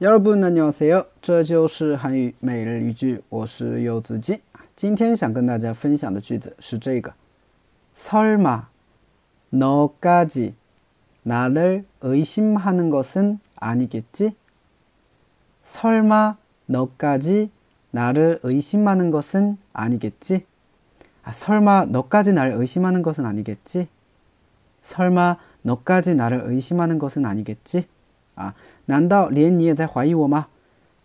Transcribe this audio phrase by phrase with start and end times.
[0.00, 1.06] 여러분 안녕하세요.
[1.22, 4.40] 这就是韩语每日一句我是柚子鸡
[4.74, 7.14] 今天想跟大家分享的句子是这个
[7.94, 8.68] 설마
[9.50, 10.54] 너까지
[11.22, 14.36] 나를 의심하는 것은 아니겠지?
[15.64, 16.36] 설마
[16.66, 17.50] 너까지
[17.90, 20.44] 나를 의심하는 것은 아니겠지?
[21.24, 23.88] 아, 설마 너까지 나를 의심하는 것은 아니겠지?
[24.82, 27.86] 설마 너까지 나를 의심하는 것은 아니겠지?
[28.34, 28.54] 啊，
[28.86, 30.46] 难道连你也在怀疑我吗？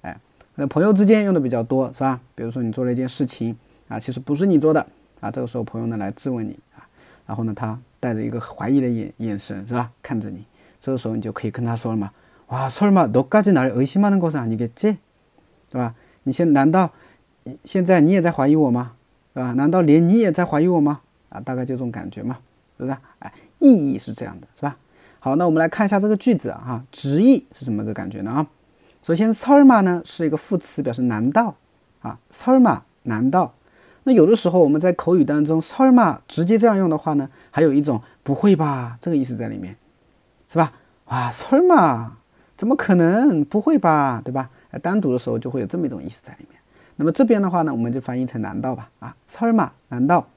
[0.01, 0.17] 哎，
[0.55, 2.19] 那朋友之间用的比较多，是吧？
[2.35, 3.55] 比如说你做了一件事情
[3.87, 4.85] 啊，其实不是你做的
[5.19, 6.85] 啊，这个时候朋友呢来质问你啊，
[7.25, 9.91] 然后呢他带着一个怀疑的眼眼神，是吧？
[10.01, 10.43] 看着你，
[10.79, 12.11] 这个时候你就可以跟他说了嘛，
[12.47, 14.97] 哇，설마너까지나를의심하는것은아니겠 지？
[15.69, 15.95] 对吧？
[16.23, 16.91] 你现难道
[17.63, 18.93] 现在你也在怀疑我吗？
[19.33, 19.53] 是吧？
[19.53, 20.99] 难道连你也在怀疑我吗？
[21.29, 22.37] 啊，大概就这种感觉嘛，
[22.77, 22.97] 是不是？
[23.19, 24.75] 哎，意义是这样的，是吧？
[25.26, 28.30] 好，那我们来看一下这个句子啊，直译是什么个感觉呢？
[28.30, 28.46] 啊，
[29.02, 31.56] 首先 s o r m a 呢是一个副词，表示难道
[32.00, 33.52] 啊 s o r m a 难道。
[34.04, 39.74] 那有的时候我们在口语当中 s o r m a 直接这样用的话呢，还有一种不会吧这个意思在里面，
[40.48, 40.72] 是吧？
[41.06, 42.12] 哇 s o r m a
[42.56, 44.48] 怎么可能不会吧，对吧？
[44.80, 46.60] 单独的时候就会有这么一种意思在里面。
[46.94, 50.28] 那么这边的话呢，我们就翻译成难道吧啊 s o r m a 难道。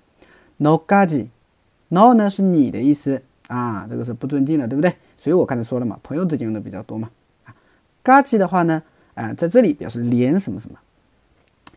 [0.58, 4.95] no gaji，no 呢是你的意思啊，这个是不尊敬的，对不对？
[5.19, 7.11] 所以我刚才说了嘛，朋友之间用的比较多嘛。
[7.45, 7.55] 啊，
[8.03, 8.83] 嘎叽的话呢，
[9.15, 10.79] 啊，在这里表示连什么什么。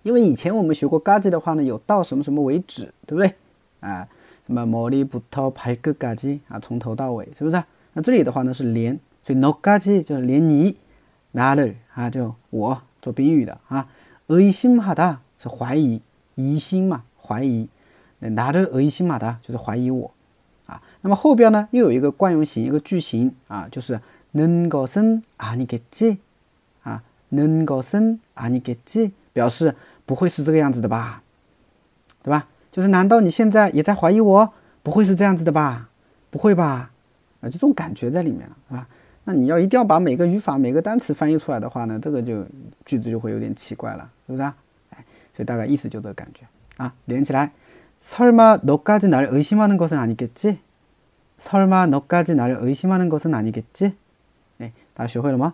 [0.04, 3.34] 因为以前我们学过嘎叽的话呢，有到什么什么为止，对不对？
[3.80, 4.08] 啊，
[4.46, 7.64] 什么머리부터발끝까 지， 啊，从头到尾，是不是？
[7.94, 10.78] 那这里的话呢是连，所以너까지就是连你，
[11.34, 13.88] 나 를， 啊，就我做宾语的啊。
[14.28, 16.02] 의심하다是怀疑，
[16.36, 17.70] 疑心嘛，怀疑。
[18.20, 20.12] 나를의심하다就是怀疑我。
[20.73, 20.83] 啊。
[21.03, 24.01] 那么后边呢又有一个惯用型，一个句型啊，就是
[24.33, 26.19] 能够生啊你给记
[26.83, 29.75] 啊，能够生啊你给记，表示
[30.07, 31.23] 不会是这个样子的吧，
[32.23, 32.49] 对吧？
[32.71, 34.53] 就是难道你现在也在怀疑我？
[34.83, 35.89] 不会是这样子的吧？
[36.31, 36.91] 不会吧？
[37.41, 38.89] 啊，这种感觉在里面了，是吧？
[39.25, 42.45] 那你要一定要把每个语法、每个单词翻译出来的话呢，这个就
[42.85, 44.57] 句子就会有点奇怪了，是不是啊？
[44.91, 45.05] 哎，
[45.37, 46.45] 所以大概意思就这个感觉
[46.77, 47.53] 啊，连起来。
[48.03, 50.61] 설마 너까지 날 의심하는 것은 아니겠지?
[51.39, 53.97] 설마 너까지 날 의심하는 것은 아니겠지?
[54.59, 55.53] 네, 다시 회로마.